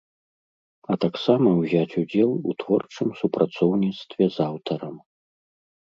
А 0.93 0.97
таксама 1.05 1.47
ўзяць 1.59 1.97
удзел 2.03 2.31
у 2.39 2.51
творчым 2.65 3.09
супрацоўніцтве 3.23 4.23
з 4.39 4.45
аўтарам. 4.51 4.95